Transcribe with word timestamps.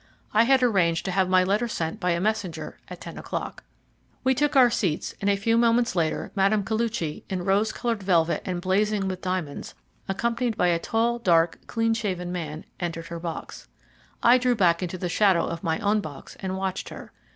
I 0.33 0.45
had 0.45 0.63
arranged 0.63 1.05
to 1.05 1.11
have 1.11 1.29
my 1.29 1.43
letter 1.43 1.67
sent 1.67 1.99
by 1.99 2.09
a 2.09 2.19
messenger 2.19 2.79
at 2.87 3.01
ten 3.01 3.19
o'clock. 3.19 3.63
We 4.23 4.33
took 4.33 4.55
our 4.55 4.71
seats, 4.71 5.13
and 5.21 5.29
a 5.29 5.35
few 5.35 5.59
moments 5.59 5.95
later 5.95 6.31
Mme. 6.33 6.63
Koluchy, 6.63 7.23
in 7.29 7.45
rose 7.45 7.71
coloured 7.71 8.01
velvet 8.01 8.41
and 8.43 8.61
blazing 8.63 9.07
with 9.07 9.21
diamonds, 9.21 9.75
accompanied 10.09 10.57
by 10.57 10.69
a 10.69 10.79
tall, 10.79 11.19
dark, 11.19 11.59
clean 11.67 11.93
shaven 11.93 12.31
man, 12.31 12.65
entered 12.79 13.09
her 13.09 13.19
box. 13.19 13.67
I 14.23 14.39
drew 14.39 14.55
back 14.55 14.81
into 14.81 14.97
the 14.97 15.07
shadow 15.07 15.45
of 15.45 15.61
my 15.61 15.77
own 15.77 16.01
box 16.01 16.35
and 16.39 16.57
watched 16.57 16.89
her. 16.89 17.11